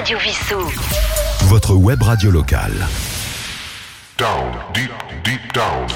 [0.00, 0.56] Radio Vissou.
[1.48, 2.72] Votre web radio locale.
[4.16, 4.90] Down, deep,
[5.22, 5.86] deep down.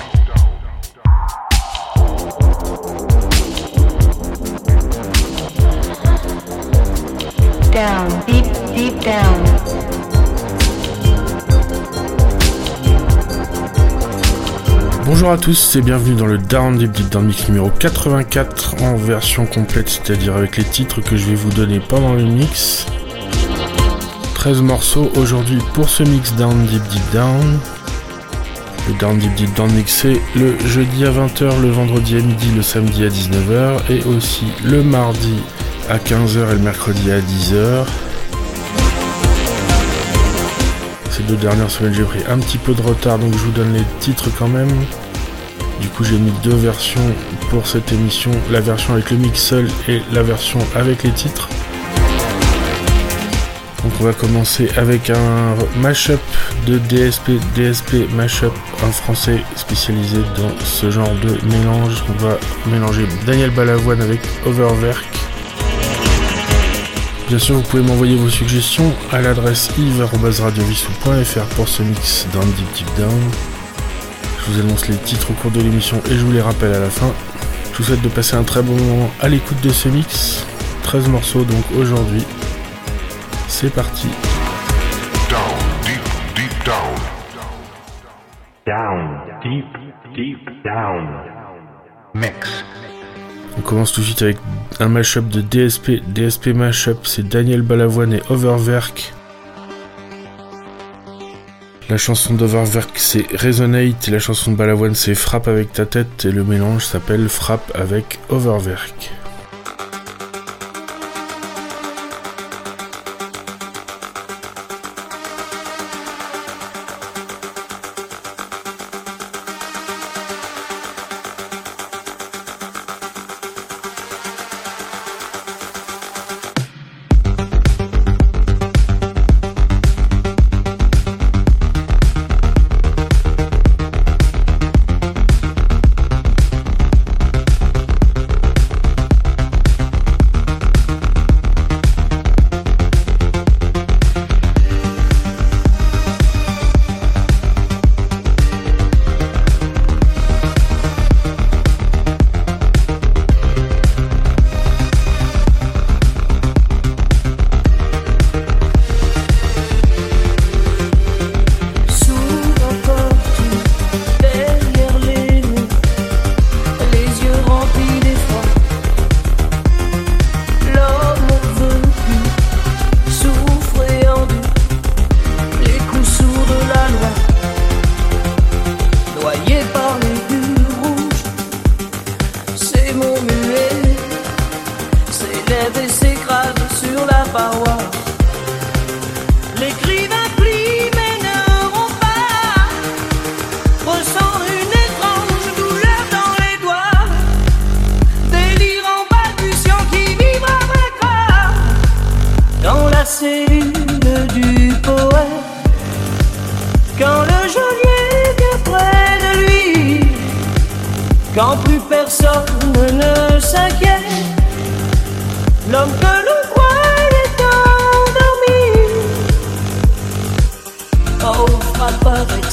[7.72, 8.45] Down, deep,
[8.77, 9.43] deep down.
[15.07, 18.96] Bonjour à tous et bienvenue dans le Down Deep Deep Down Mix numéro 84 en
[18.96, 22.84] version complète, c'est-à-dire avec les titres que je vais vous donner pendant le mix.
[24.45, 27.58] 13 morceaux aujourd'hui pour ce mix Down Deep Deep Down.
[28.86, 32.50] Le Down Deep Deep Down Mix c'est le jeudi à 20h, le vendredi à midi,
[32.55, 35.36] le samedi à 19h et aussi le mardi
[35.88, 37.86] à 15h et le mercredi à 10h.
[41.11, 43.72] Ces deux dernières semaines, j'ai pris un petit peu de retard, donc je vous donne
[43.72, 44.69] les titres quand même.
[45.80, 47.14] Du coup, j'ai mis deux versions
[47.48, 51.48] pour cette émission, la version avec le mix seul et la version avec les titres.
[53.84, 56.20] Donc on va commencer avec un mashup
[56.66, 62.02] de DSP, DSP mashup, un français spécialisé dans ce genre de mélange.
[62.08, 62.38] On va
[62.72, 65.04] mélanger Daniel Balavoine avec Overwerk.
[67.28, 72.72] Bien sûr, vous pouvez m'envoyer vos suggestions à l'adresse yves.radiovissou.fr pour ce mix Down Deep
[72.76, 73.30] Deep Down.
[74.38, 76.80] Je vous annonce les titres au cours de l'émission et je vous les rappelle à
[76.80, 77.12] la fin.
[77.72, 80.46] Je vous souhaite de passer un très bon moment à l'écoute de ce mix.
[80.84, 82.22] 13 morceaux donc aujourd'hui.
[83.48, 84.09] C'est parti.
[85.31, 85.41] Down,
[85.83, 86.03] deep,
[86.34, 86.95] deep down.
[88.67, 89.64] Down, deep,
[90.14, 91.09] deep down.
[92.15, 92.65] Mix.
[93.56, 94.37] On commence tout de suite avec
[94.81, 96.03] un mashup de DSP.
[96.09, 99.12] DSP mashup, c'est Daniel Balavoine et Overwerk.
[101.91, 106.33] La chanson d'Overwerk c'est Resonate la chanson de Balavoine c'est Frappe avec ta tête et
[106.33, 109.12] le mélange s'appelle Frappe avec Overwerk.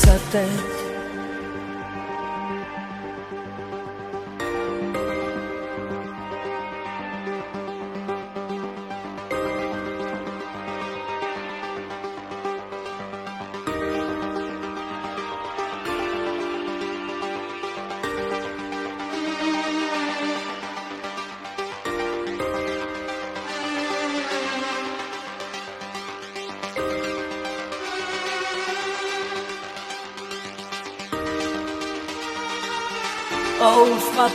[0.01, 0.80] Frappe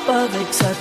[0.07, 0.73] frappe avec sa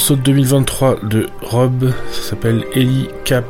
[0.00, 3.44] morceau de 2023 de Rob, ça s'appelle Ellie Cab.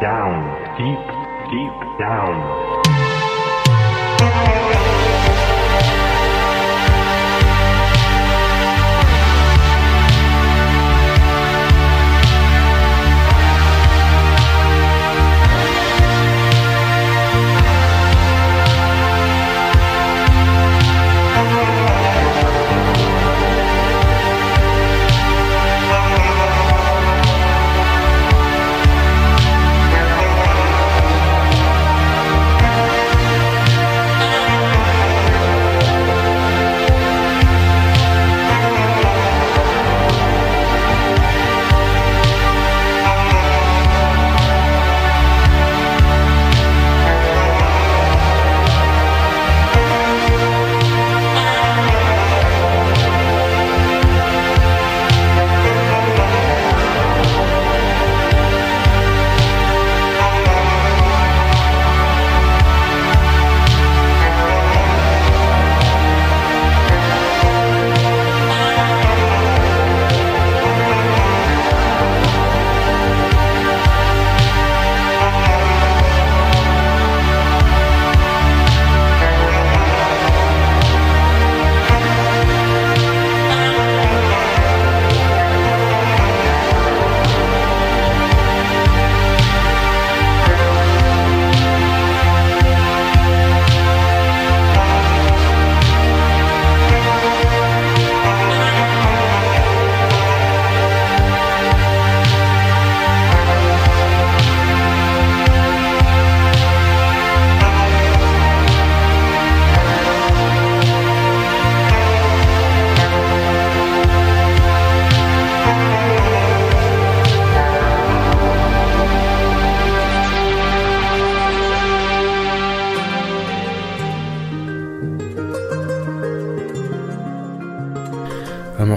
[0.00, 0.44] Down,
[0.78, 1.02] deep,
[1.50, 2.75] deep down.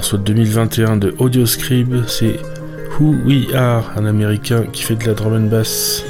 [0.09, 2.39] morceau de 2021 de Audioscribe, c'est
[2.97, 6.03] Who We Are, un américain qui fait de la drum and bass.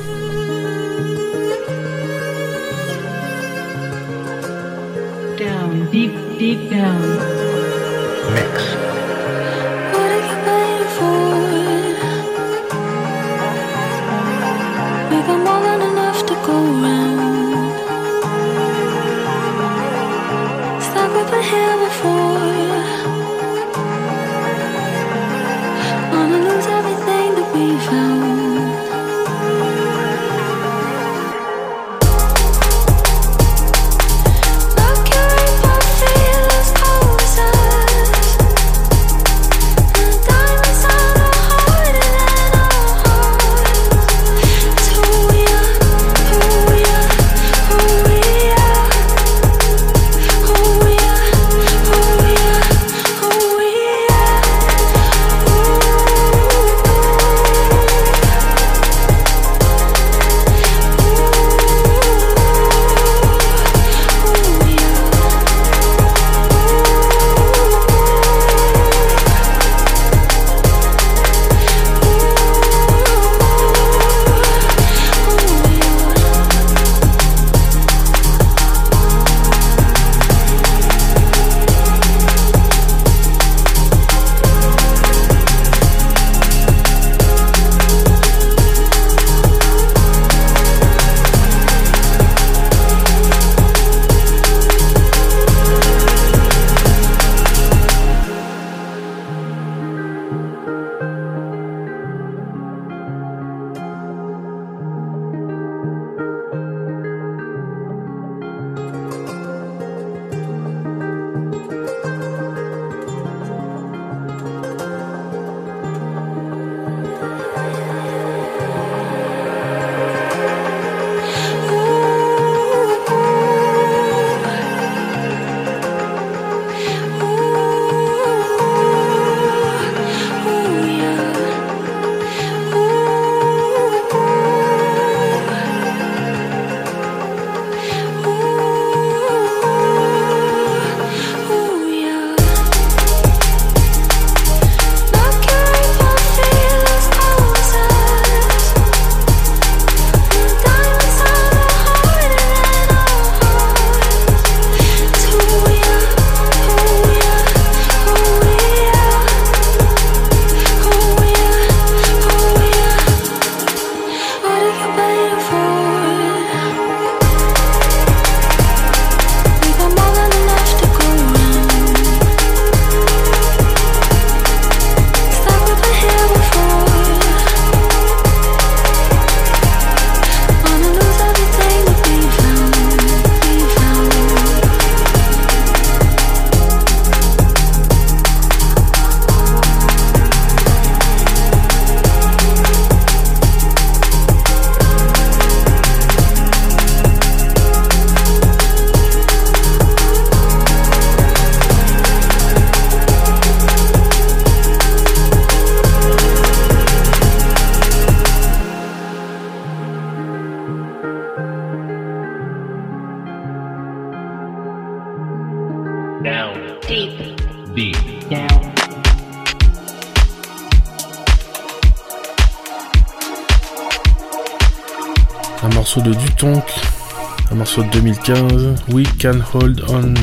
[228.99, 230.13] We Can Hold On,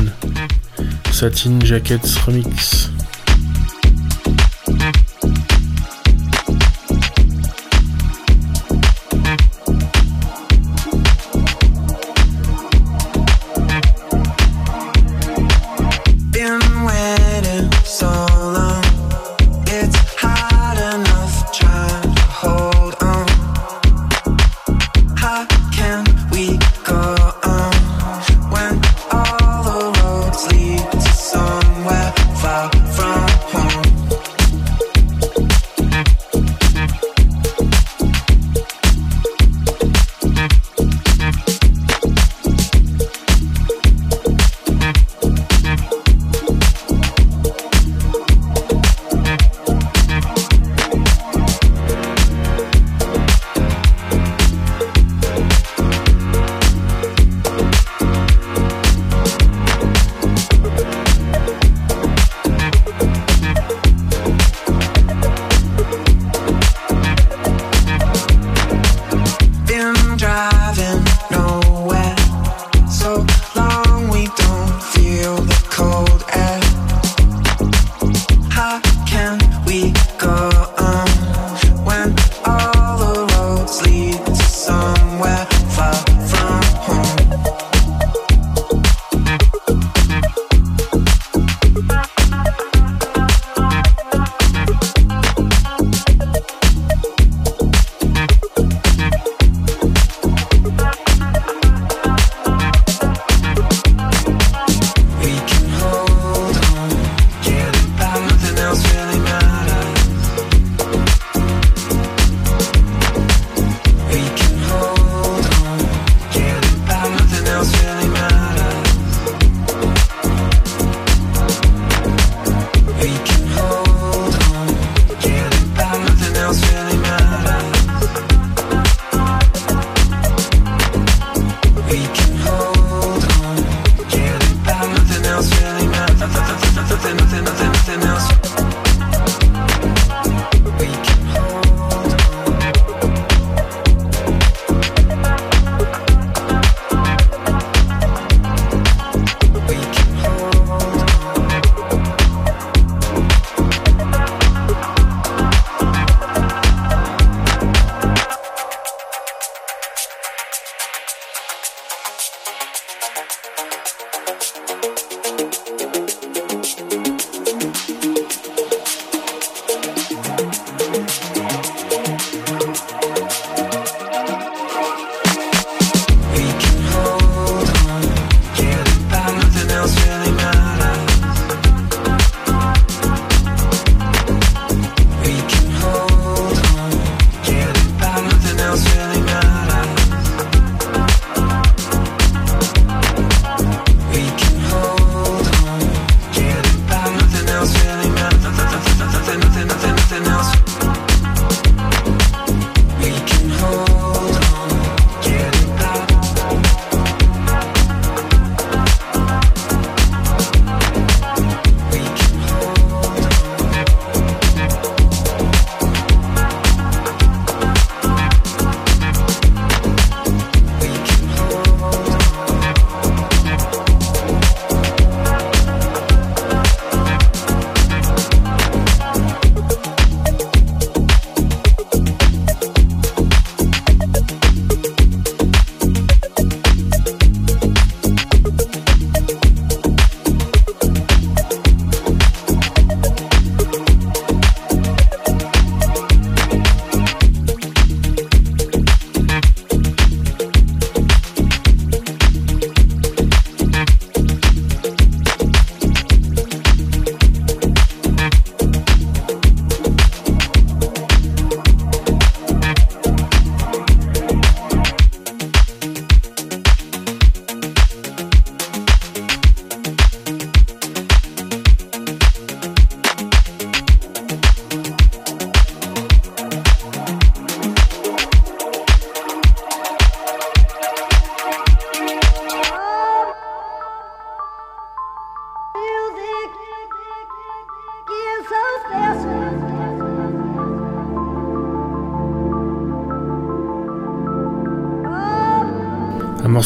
[1.11, 2.96] Satin Jackets Remix.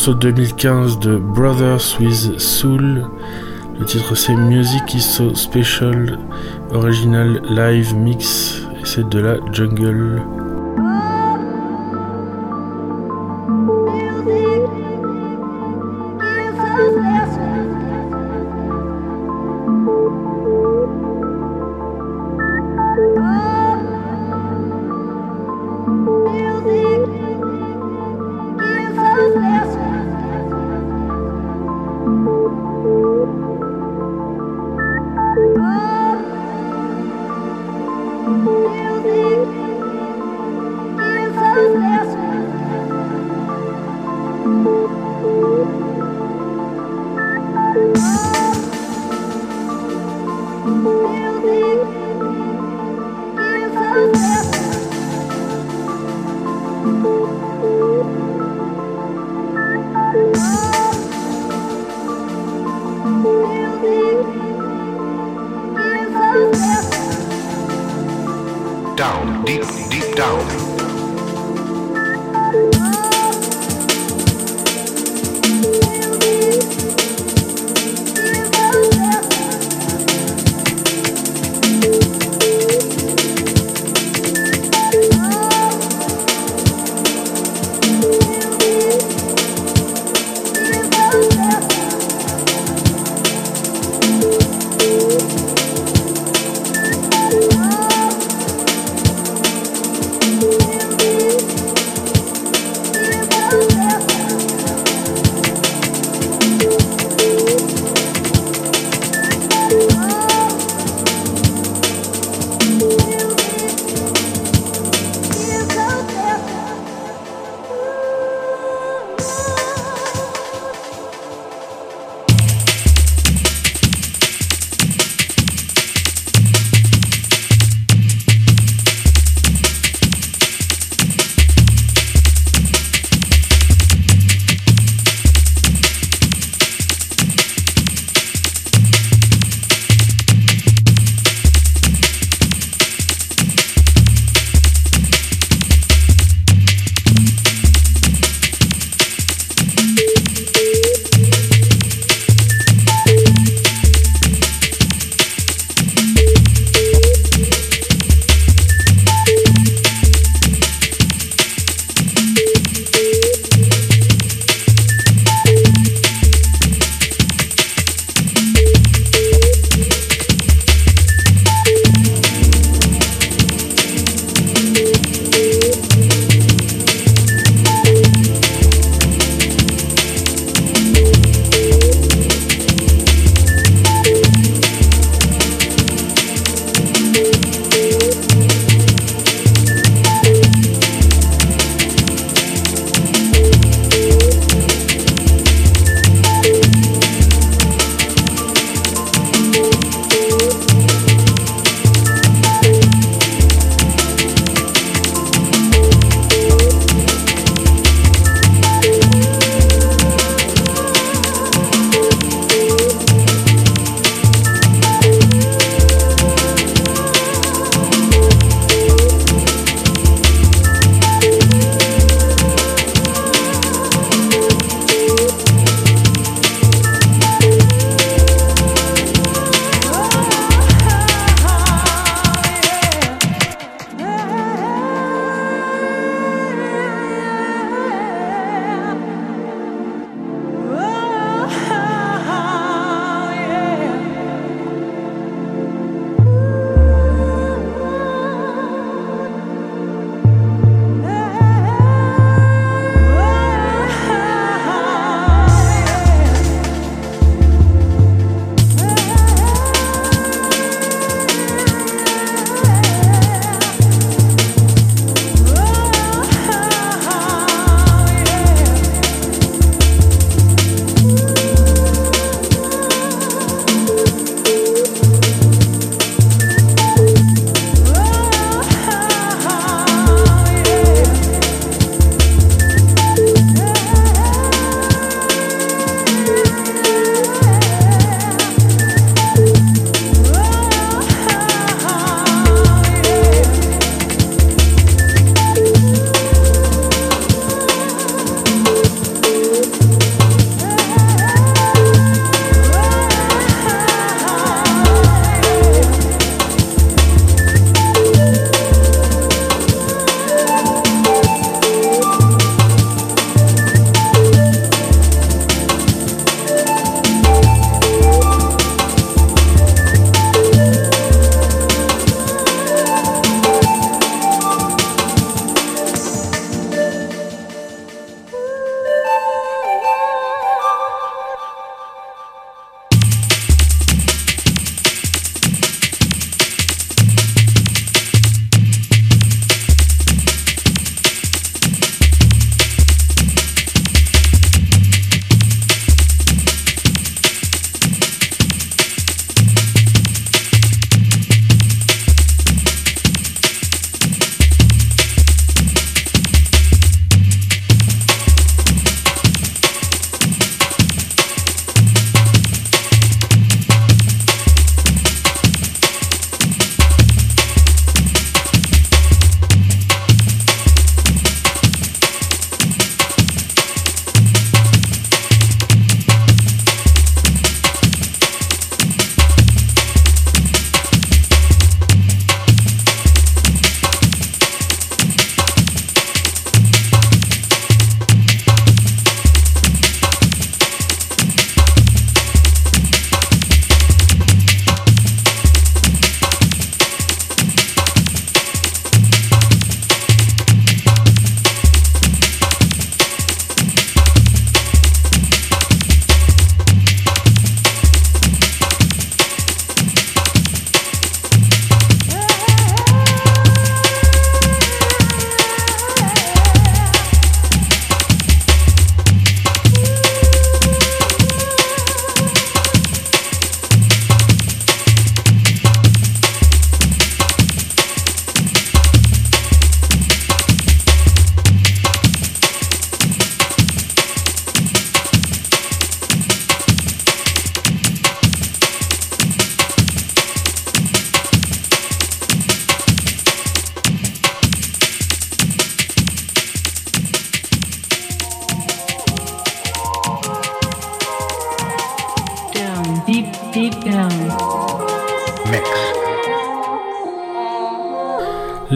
[0.02, 3.06] Morceau de 2015 de Brothers with Soul.
[3.80, 6.18] Le titre c'est Music is so special,
[6.72, 10.24] original live mix, et c'est de la jungle.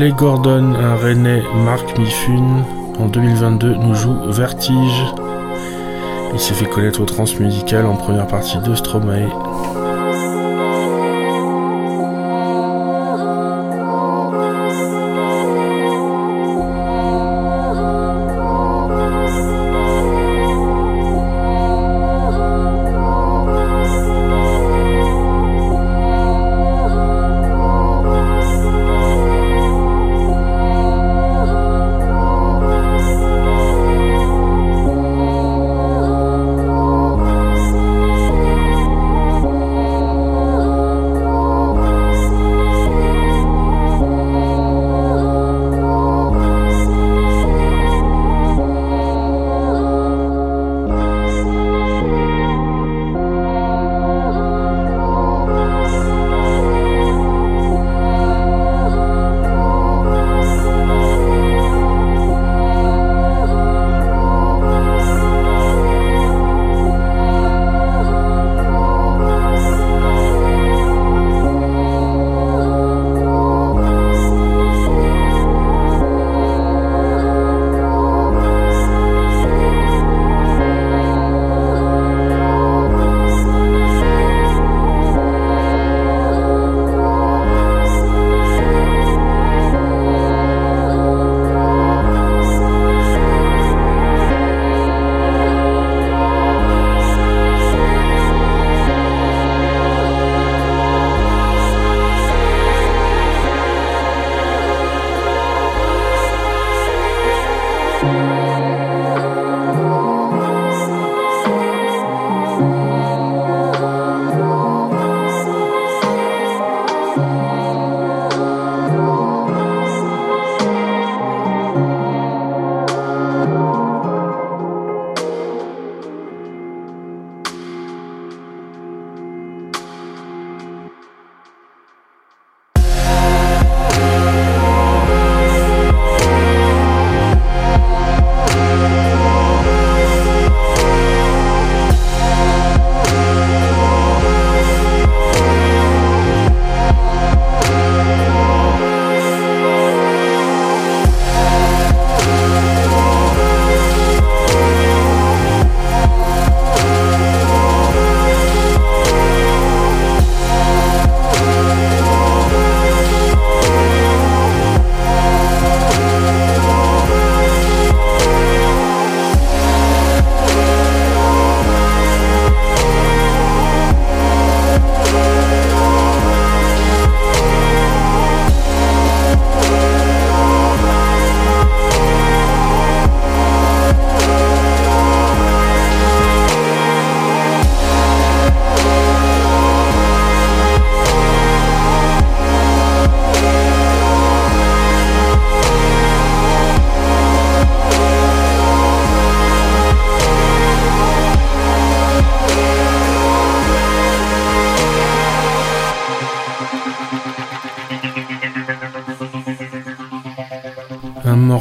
[0.06, 2.64] Les Gordon, un René Marc Mifune,
[3.00, 5.04] en 2022 nous joue Vertige.
[6.32, 9.45] Il s'est fait connaître au transmusical en première partie de Stromae.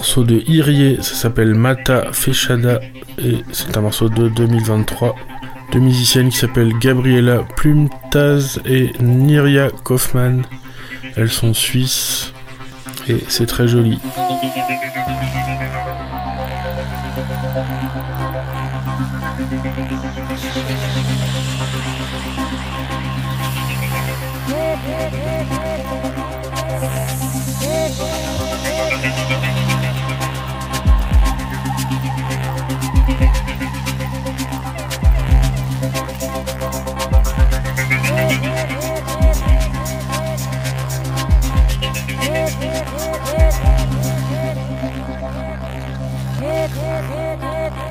[0.05, 2.79] Morceau de Irie, ça s'appelle Mata Fechada
[3.17, 5.17] et c'est un morceau de 2023.
[5.73, 10.45] Deux musiciennes qui s'appellent Gabriela Plumtaz et Niria Kaufmann.
[11.17, 12.35] Elles sont suisses
[13.09, 13.99] et c'est très joli.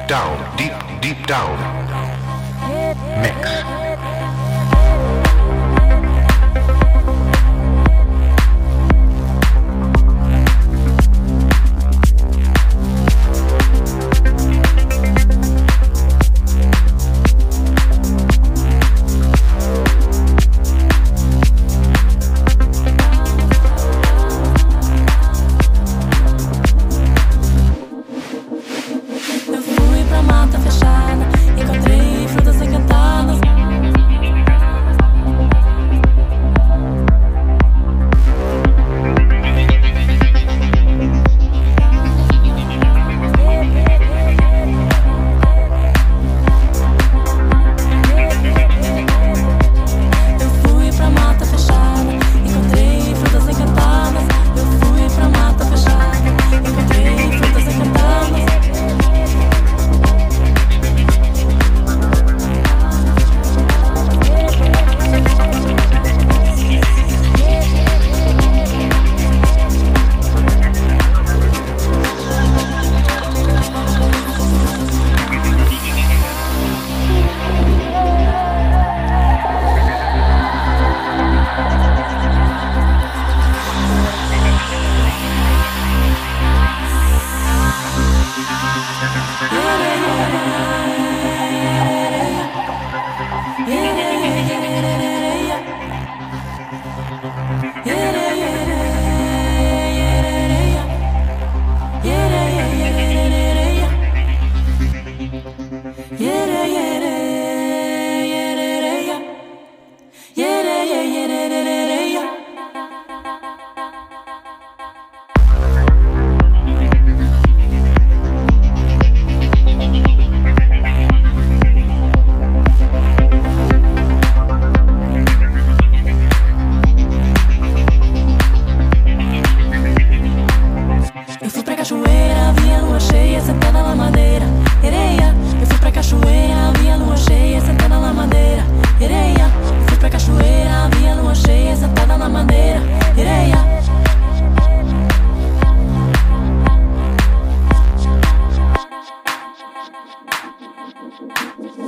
[0.07, 1.57] Down, deep, deep down.
[3.21, 3.62] Mix.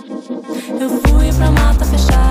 [0.07, 2.24] Eu fui pra mata fechada.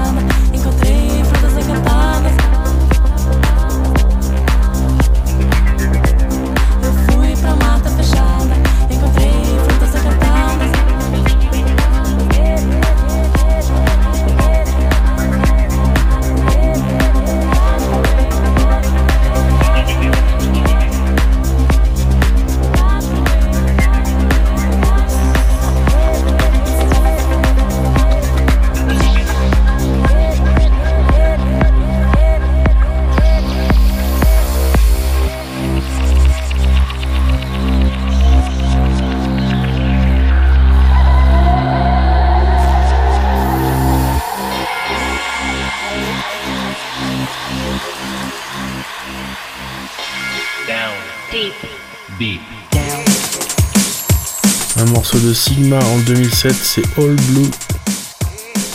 [55.73, 57.51] En 2007, c'est All Blue.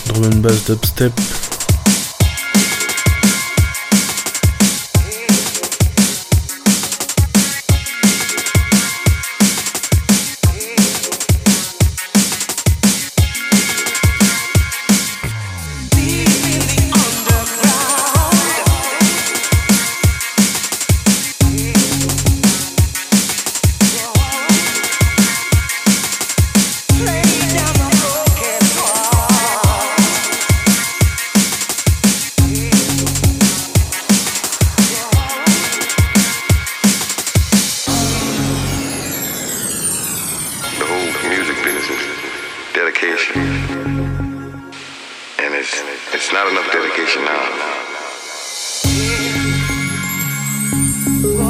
[0.07, 1.13] Drum and bass dubstep
[51.11, 51.49] Oh.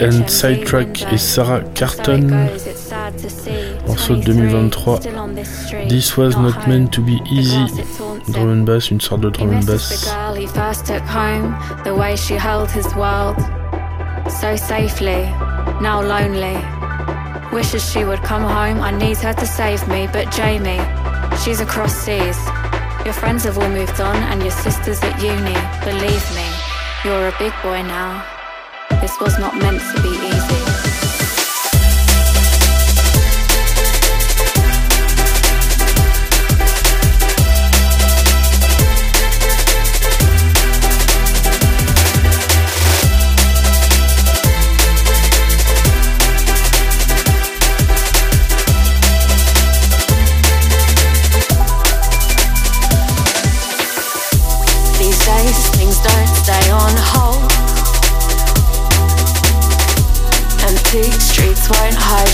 [0.00, 2.48] And Sidetrack et Sarah Carton.
[3.86, 5.88] Morceau de 23, 2023.
[5.88, 7.66] this was not meant to be easy.
[8.30, 10.04] Drum and bass, une sorte de drum and bass.
[11.84, 13.36] the way she held his world
[14.30, 15.22] so safely,
[15.80, 16.56] now lonely.
[17.52, 18.80] Wishes she would come home.
[18.80, 20.80] I need her to save me, but Jamie,
[21.42, 22.38] she's across seas.
[23.04, 25.56] Your friends have all moved on, and your sister's at uni.
[25.84, 26.46] Believe me,
[27.04, 28.37] you're a big boy now.
[29.00, 30.87] This was not meant to be easy.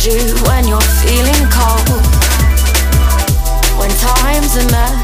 [0.06, 1.88] You when you're feeling cold.
[3.78, 5.00] When time's a mess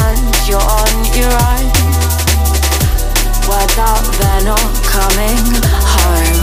[0.00, 1.66] and you're on your own.
[3.48, 5.44] Words out, they're not coming
[5.92, 6.40] home.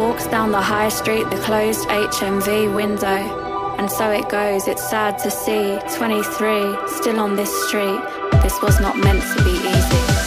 [0.00, 3.51] Walks down the high street, the closed HMV window.
[3.98, 5.78] So it goes, it's sad to see.
[5.96, 8.00] 23, still on this street.
[8.42, 10.21] This was not meant to be easy.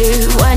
[0.00, 0.49] You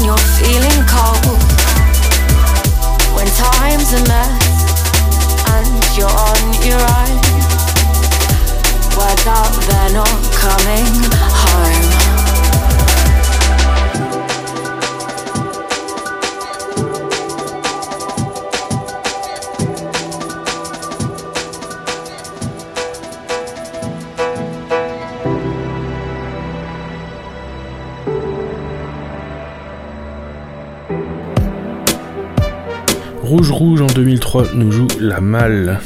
[33.65, 35.79] En 2003 nous joue La Malle.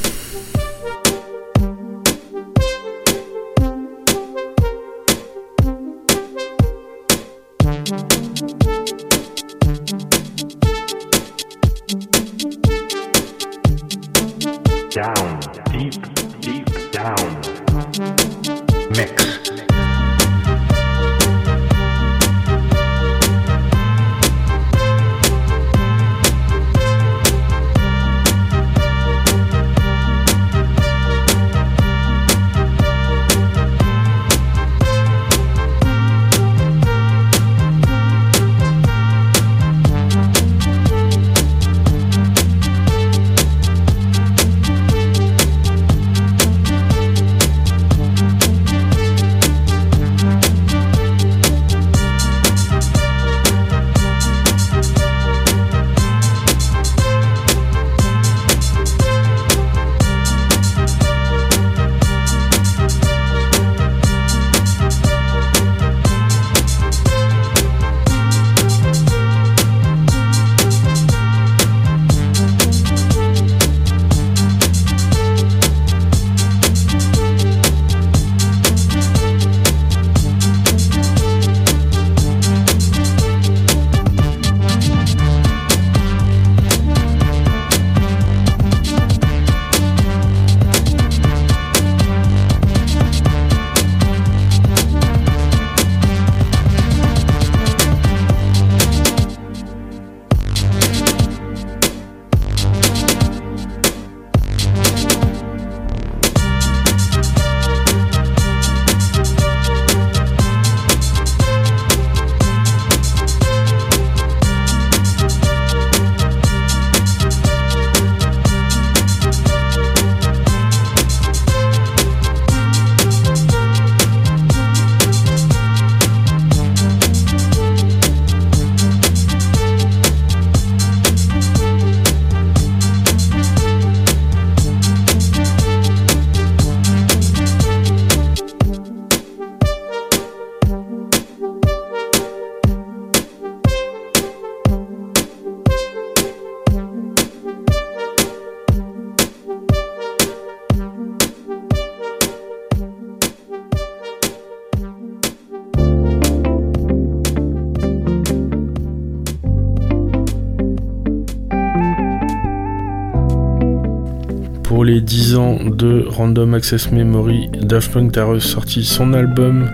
[165.70, 169.70] De Random Access Memory, Daft Punk a ressorti son album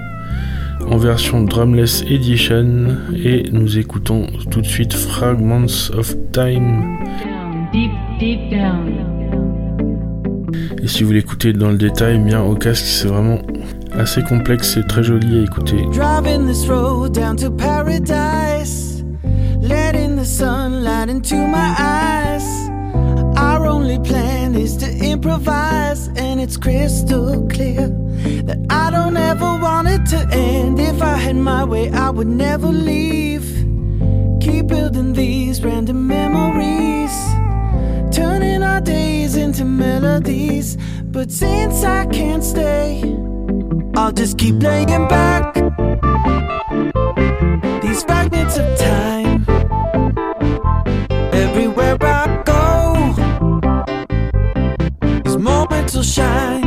[0.90, 6.98] en version Drumless Edition et nous écoutons tout de suite Fragments of Time.
[7.24, 8.94] Down, deep, deep down.
[10.82, 13.40] Et si vous l'écoutez dans le détail, bien au casque, c'est vraiment
[13.94, 15.78] assez complexe et très joli à écouter.
[15.94, 19.04] Driving this road down to paradise,
[19.62, 22.23] letting the sunlight into my eyes.
[23.94, 27.90] Only plan is to improvise, and it's crystal clear
[28.48, 30.80] that I don't ever want it to end.
[30.80, 33.46] If I had my way, I would never leave.
[34.42, 37.16] Keep building these random memories,
[38.12, 40.76] turning our days into melodies.
[41.04, 43.04] But since I can't stay,
[43.96, 45.54] I'll just keep laying back
[47.84, 49.33] these fragments of time.
[56.04, 56.63] shine.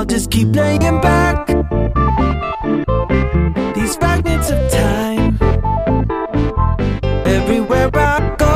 [0.00, 1.46] I'll just keep laying back
[3.74, 5.36] these fragments of time.
[7.26, 8.54] Everywhere I go,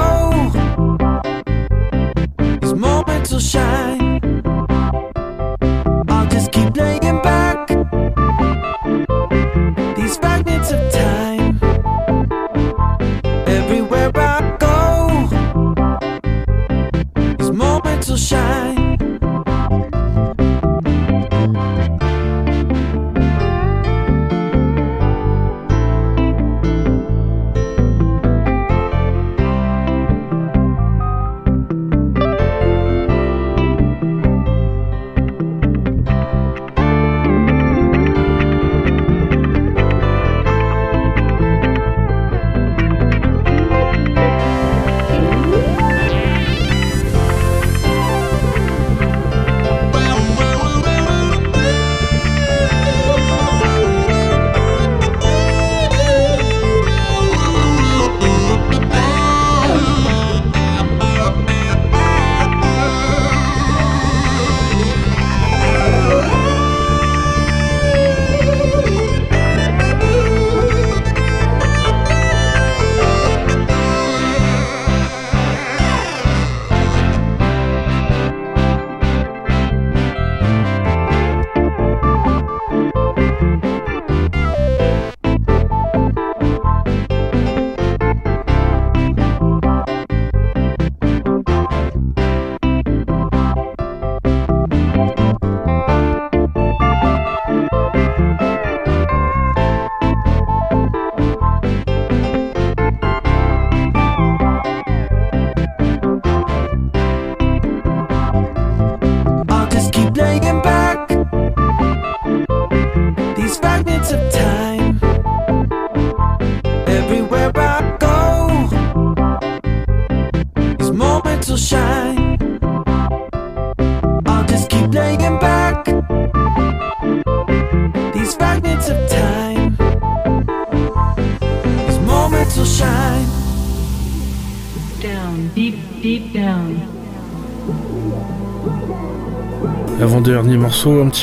[2.63, 3.84] these moments will shine.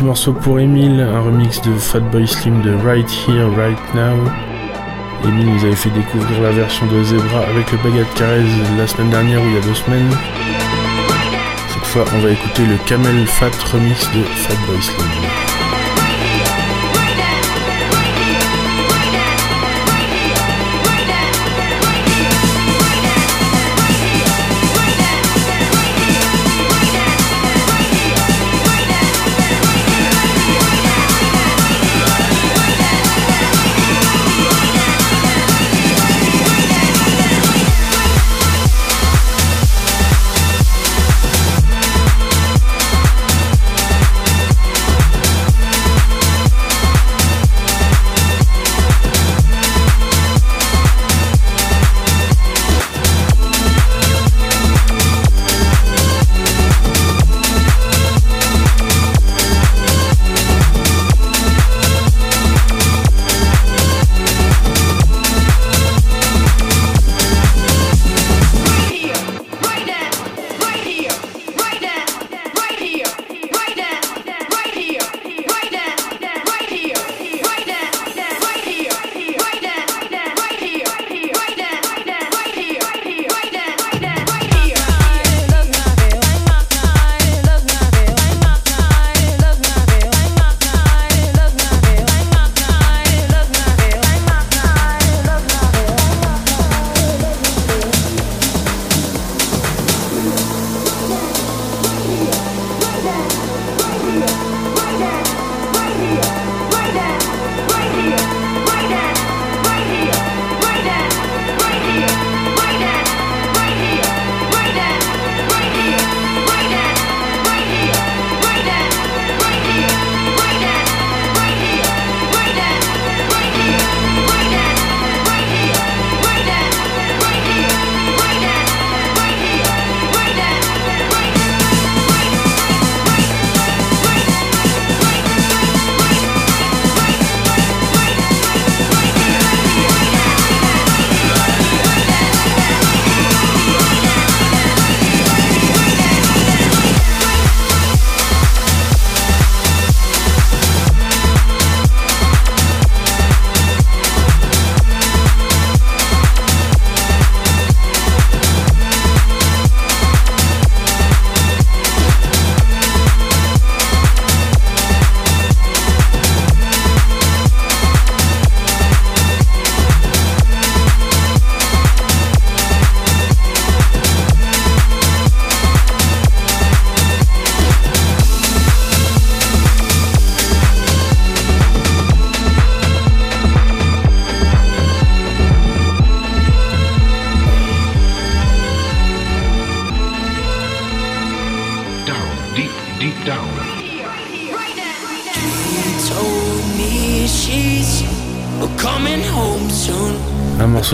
[0.04, 4.18] Morceau pour Emile, un remix de Fatboy Slim de Right Here, Right Now.
[5.28, 8.44] Emile nous avait fait découvrir la version de Zebra avec le Bagat Carez
[8.78, 10.12] la semaine dernière ou il y a deux semaines.
[11.70, 15.31] Cette fois, on va écouter le Camel Fat remix de Fatboy Slim.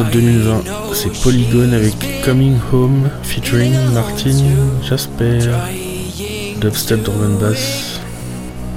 [0.03, 1.93] 2020, c'est Polygon avec
[2.23, 4.37] Coming Home featuring Martin
[4.83, 5.39] Jasper,
[6.59, 7.99] Dubstep Drum Bass,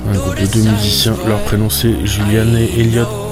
[0.08, 3.29] un groupe de deux musiciens, leurs prénoms c'est Julian et Elliot.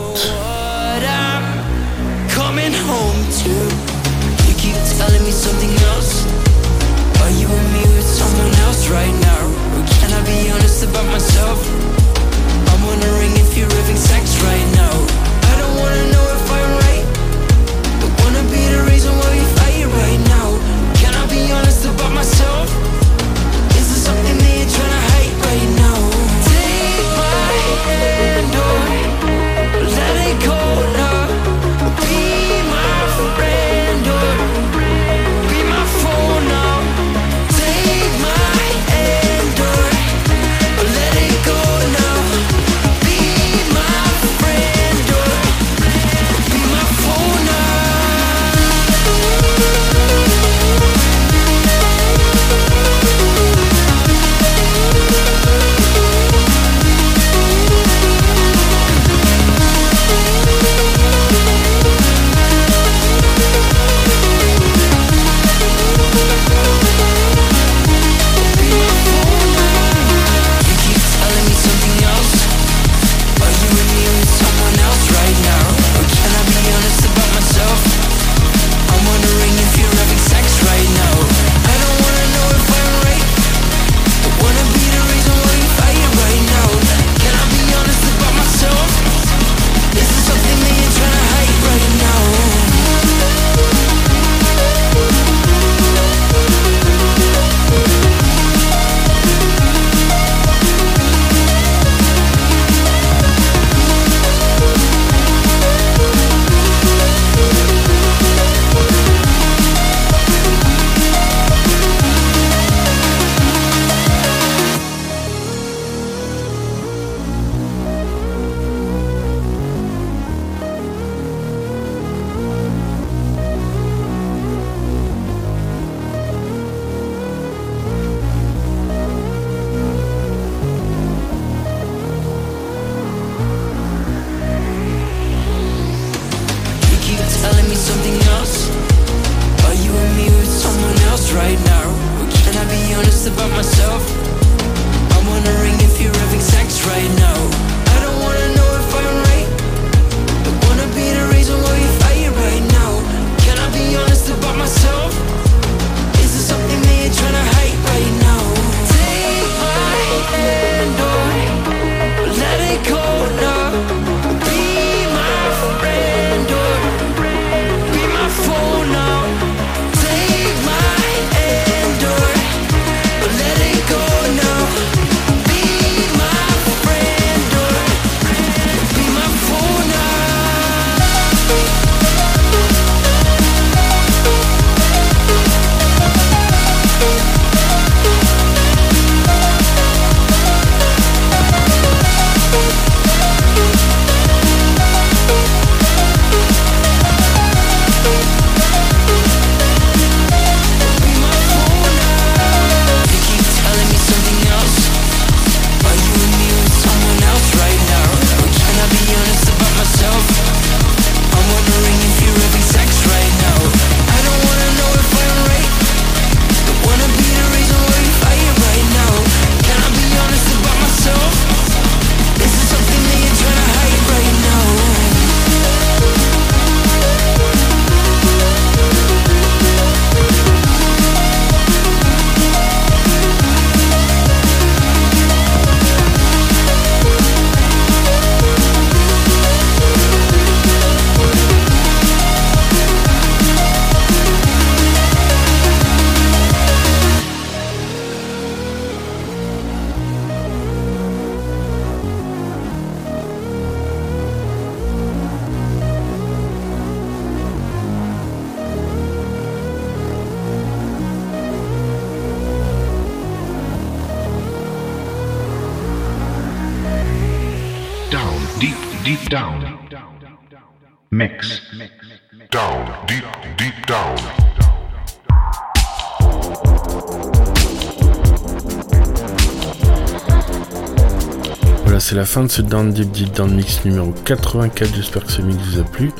[282.38, 284.94] Fin de ce Down Deep Down Mix numéro 84.
[284.94, 286.12] J'espère que ce mix vous a plu.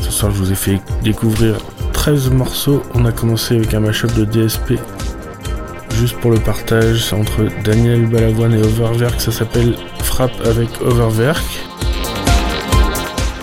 [0.00, 1.56] Ce soir, je vous ai fait découvrir
[1.92, 2.80] 13 morceaux.
[2.94, 4.74] On a commencé avec un mashup de DSP
[5.96, 9.20] juste pour le partage entre Daniel Balavoine et Overwerk.
[9.20, 9.74] Ça s'appelle
[10.04, 11.44] Frappe avec Overwerk.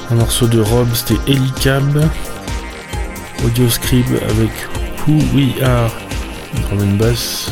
[0.09, 2.09] Un morceau de Rob, c'était Helicab.
[3.45, 4.51] Audio Scribe avec
[5.05, 5.91] Who We Are,
[6.61, 7.51] drum and bass.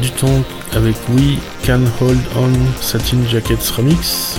[0.00, 0.44] Du ton
[0.76, 4.38] avec We Can Hold On Satin Jackets Remix.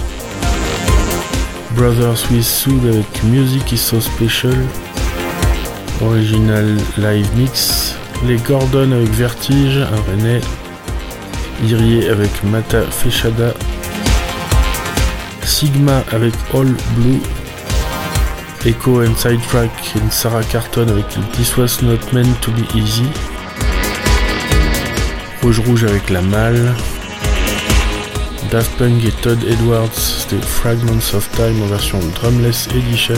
[1.76, 4.56] Brothers with Soul avec Music is So Special.
[6.02, 7.96] Original Live Mix.
[8.26, 10.40] Les Gordon avec Vertige, René.
[11.64, 13.54] Irier avec Mata Fechada.
[15.44, 17.20] Sigma avec All Blue.
[18.66, 23.08] Echo and Sidetrack and Sarah Carton avec This Was Not Meant to Be Easy.
[25.48, 26.76] Rouge Rouge avec La Malle.
[28.52, 33.14] Daft Punk et Todd Edwards, c'était Fragments of Time en version Drumless Edition.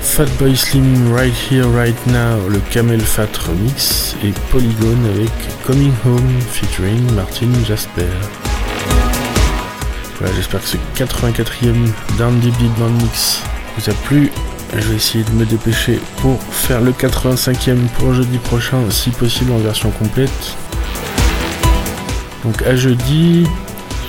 [0.00, 4.16] Fatboy Slim Right Here Right Now, le Camel Fat Remix.
[4.24, 5.30] Et Polygon avec
[5.64, 8.10] Coming Home featuring Martin Jasper.
[10.18, 13.40] Voilà, j'espère que ce 84e Down Deep Deep Band Mix
[13.78, 14.32] vous a plu.
[14.74, 19.52] Je vais essayer de me dépêcher pour faire le 85e pour jeudi prochain, si possible
[19.52, 20.56] en version complète.
[22.44, 23.46] Donc à jeudi,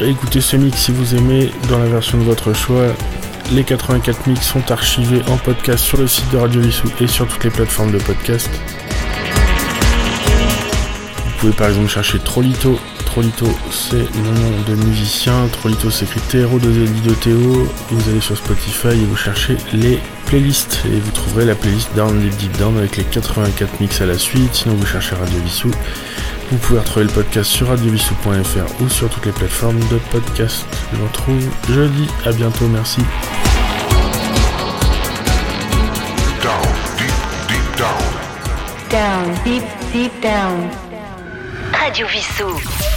[0.02, 2.88] écoutez ce mix si vous aimez dans la version de votre choix.
[3.52, 7.28] Les 84 mix sont archivés en podcast sur le site de Radio Vissou et sur
[7.28, 8.50] toutes les plateformes de podcast.
[11.26, 12.78] Vous pouvez par exemple chercher Trolito.
[13.18, 15.48] Trolito, c'est mon nom de musicien.
[15.52, 17.68] Trolito s'écrit TRO 2 L de Théo.
[17.90, 19.98] Vous allez sur Spotify et vous cherchez les
[20.28, 20.84] playlists.
[20.86, 24.20] Et vous trouverez la playlist Down Deep Deep Down avec les 84 mix à la
[24.20, 24.54] suite.
[24.54, 25.72] Sinon, vous cherchez Radio Vissou.
[26.52, 30.68] Vous pouvez retrouver le podcast sur radiovissou.fr ou sur toutes les plateformes de podcast.
[30.92, 32.08] Je vous retrouve jeudi.
[32.24, 32.68] À bientôt.
[32.68, 33.02] Merci.
[36.44, 36.62] Down,
[37.00, 38.04] deep, deep down.
[38.92, 40.70] Down, deep, deep down.
[41.74, 42.97] Radio Vissou.